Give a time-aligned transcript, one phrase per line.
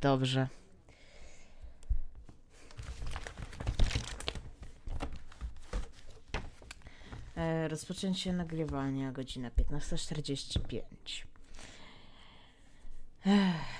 [0.00, 0.48] Dobrze.
[7.36, 11.26] E, rozpoczęcie nagrywania, godzina 15.45.
[13.26, 13.78] Ech.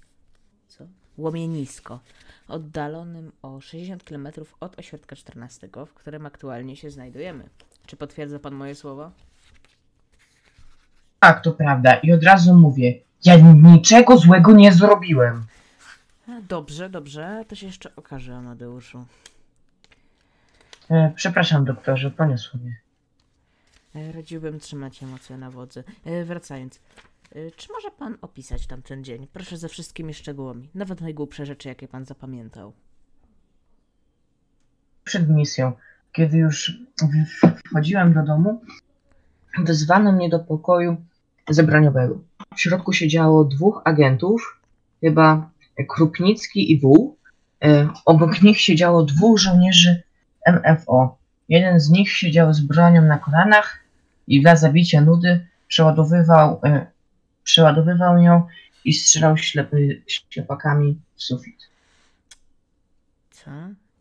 [0.69, 0.85] co?
[1.19, 2.01] Łomienisko,
[2.49, 4.29] oddalonym o 60 km
[4.61, 7.49] od ośrodka 14, w którym aktualnie się znajdujemy.
[7.87, 9.11] Czy potwierdza pan moje słowa?
[11.21, 11.95] Tak, to prawda.
[11.95, 15.45] I od razu mówię, ja niczego złego nie zrobiłem.
[16.49, 19.05] Dobrze, dobrze, to się jeszcze okaże, Amadeuszu.
[20.91, 22.77] E, przepraszam, doktorze, poniosło mnie.
[23.95, 25.85] E, Radziłbym trzymać emocje na wodzy.
[26.05, 26.81] E, Wracając,
[27.33, 29.27] e, czy może pan opisać tamten dzień?
[29.33, 32.73] Proszę ze wszystkimi szczegółami, nawet najgłupsze rzeczy, jakie pan zapamiętał.
[35.05, 35.73] Przed misją,
[36.13, 38.63] kiedy już w- wchodziłem do domu,
[39.59, 40.97] wezwano mnie do pokoju
[41.51, 42.19] zebraniowego.
[42.57, 44.61] W środku siedziało dwóch agentów,
[45.01, 45.51] chyba
[45.85, 47.17] Krupnicki i Wół.
[47.65, 50.03] E, obok nich siedziało dwóch żołnierzy
[50.47, 51.19] MFO.
[51.49, 53.79] Jeden z nich siedział z bronią na kolanach
[54.27, 56.87] i dla zabicia nudy przeładowywał, e,
[57.43, 58.47] przeładowywał ją
[58.85, 61.69] i strzelał ślepy, ślepakami w sufit.
[63.31, 63.51] Co?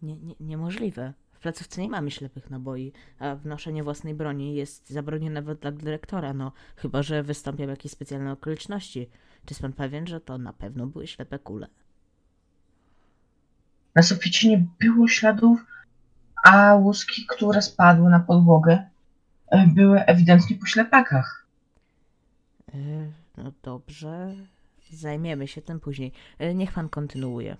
[0.01, 1.13] Nie, nie, niemożliwe.
[1.37, 6.33] W placówce nie mamy ślepych naboi, a wnoszenie własnej broni jest zabronione nawet dla dyrektora,
[6.33, 9.09] no chyba, że wystąpią jakieś specjalne okoliczności.
[9.45, 11.67] Czy jest pan pewien, że to na pewno były ślepe kule?
[13.95, 15.65] Na suficie nie było śladów,
[16.43, 18.89] a łuski, które spadły na podłogę,
[19.47, 21.45] e, były ewidentnie po ślepakach.
[22.73, 22.77] E,
[23.37, 24.35] no dobrze,
[24.91, 26.11] zajmiemy się tym później.
[26.39, 27.51] E, niech pan kontynuuje.
[27.51, 27.57] E,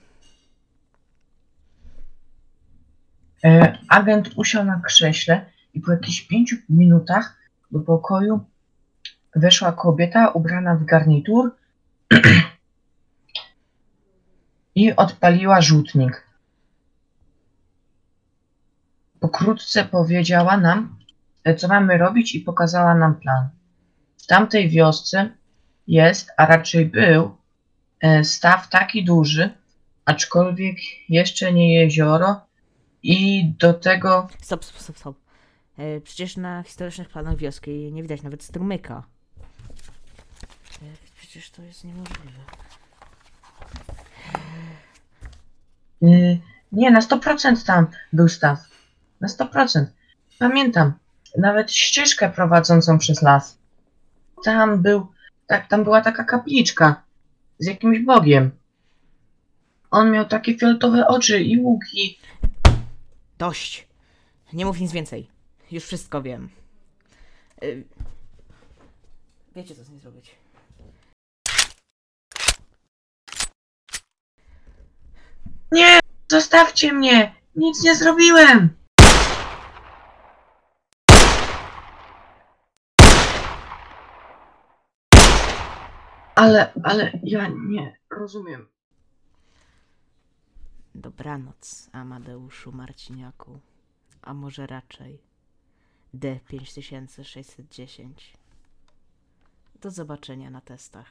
[3.89, 7.37] Agent usiadł na krześle i po jakichś pięciu minutach
[7.71, 8.45] do pokoju
[9.35, 11.55] weszła kobieta ubrana w garnitur
[14.75, 16.27] i odpaliła rzutnik.
[19.19, 20.97] Pokrótce powiedziała nam,
[21.43, 23.49] e, co mamy robić i pokazała nam plan.
[24.17, 25.29] W tamtej wiosce
[25.87, 27.37] jest, a raczej był,
[28.01, 29.49] e, staw taki duży,
[30.05, 30.77] aczkolwiek
[31.09, 32.46] jeszcze nie jezioro,
[33.07, 35.17] i do tego Stop, stop, stop, stop.
[35.77, 39.03] E, przecież na historycznych planach wioski nie widać nawet strumyka.
[40.81, 40.85] E,
[41.15, 42.39] przecież to jest niemożliwe.
[46.01, 46.39] Yy,
[46.71, 48.59] nie, na 100% tam był staw.
[49.21, 49.85] Na 100%.
[50.39, 50.93] Pamiętam.
[51.37, 53.57] Nawet ścieżkę prowadzącą przez las.
[54.43, 55.07] Tam był,
[55.47, 57.03] tak, tam była taka kapliczka
[57.59, 58.51] z jakimś bogiem.
[59.91, 62.19] On miał takie fioletowe oczy i łuki.
[63.37, 63.87] Dość!
[64.53, 65.29] Nie mów nic więcej.
[65.71, 66.49] Już wszystko wiem.
[67.61, 67.65] E,
[69.55, 70.35] wiecie, co z nim zrobić.
[75.71, 75.99] Nie!
[76.31, 77.35] Zostawcie mnie!
[77.55, 78.69] Nic nie zrobiłem!
[86.35, 88.76] Ale, ale ja nie rozumiem.
[90.97, 93.59] Dobranoc, Amadeuszu Marciniaku.
[94.21, 95.21] A może raczej
[96.15, 98.11] D5610.
[99.81, 101.07] Do zobaczenia na testach.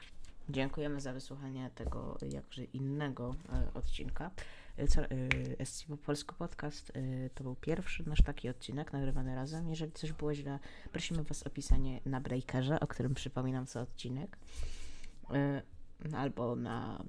[0.49, 4.31] Dziękujemy za wysłuchanie tego jakże innego e, odcinka.
[4.77, 9.69] E, Co, e, polsku podcast e, to był pierwszy nasz taki odcinek nagrywany razem.
[9.69, 10.59] Jeżeli coś było źle,
[10.91, 14.37] prosimy Was o pisanie na Breakerze, o którym przypominam co odcinek.
[15.33, 15.61] E,
[16.13, 17.03] albo na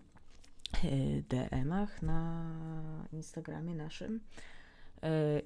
[0.84, 2.50] y, DM-ach na
[3.12, 4.20] Instagramie naszym.
[5.04, 5.42] Y,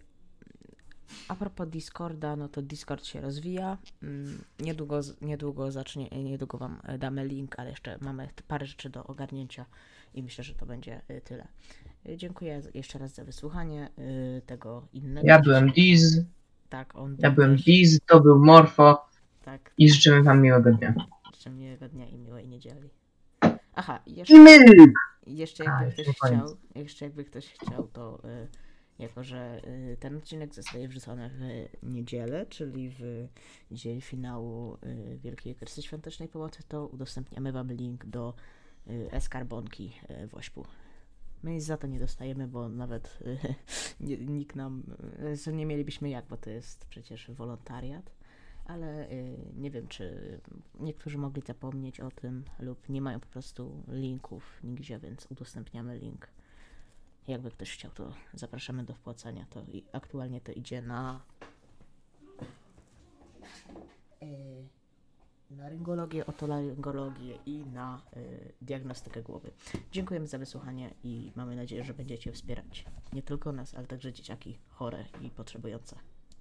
[1.28, 3.78] A propos Discorda, no to Discord się rozwija.
[4.02, 9.04] Mm, Niedługo, niedługo zacznie, niedługo Wam e, damy link, ale jeszcze mamy parę rzeczy do
[9.04, 9.66] ogarnięcia
[10.14, 11.48] i myślę, że to będzie tyle.
[12.16, 13.88] Dziękuję jeszcze raz za wysłuchanie
[14.46, 15.26] tego innego.
[15.26, 16.20] Ja byłem Diz,
[16.68, 19.08] Tak, on ja był byłem też- Diz, to był Morfo
[19.42, 20.94] Tak, i życzymy wam miłego dnia.
[21.34, 22.90] życzę miłego dnia i miłej niedzieli.
[23.74, 24.34] Aha, i jeszcze...
[24.34, 24.92] I!
[25.26, 28.48] Jeszcze A, jakby jeszcze ktoś chciał, jeszcze jakby ktoś chciał, to y,
[28.98, 33.28] Jako, że y, ten odcinek zostaje wrzucony w niedzielę, czyli w
[33.70, 38.34] dzień finału y, Wielkiej Kresy Świątecznej Pomocy, to udostępniamy Wam link do
[38.86, 40.66] y, e-skarbonki y, w Ośpu.
[41.42, 43.38] My nic za to nie dostajemy, bo nawet y,
[44.38, 44.82] nikt nam,
[45.52, 48.10] nie mielibyśmy jak, bo to jest przecież wolontariat,
[48.64, 50.38] ale y, nie wiem, czy
[50.80, 56.28] niektórzy mogli zapomnieć o tym lub nie mają po prostu linków nigdzie, więc udostępniamy link.
[57.28, 59.46] Jakby ktoś chciał, to zapraszamy do wpłacania.
[59.50, 61.20] To i aktualnie to idzie na
[64.22, 64.68] y,
[65.56, 69.50] na ryngologię, otolaryngologię i na y, diagnostykę głowy.
[69.92, 74.58] Dziękujemy za wysłuchanie i mamy nadzieję, że będziecie wspierać nie tylko nas, ale także dzieciaki
[74.68, 75.96] chore i potrzebujące.